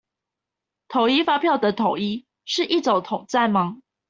[0.89, 3.77] 統一發票的統一，是一種統戰嗎？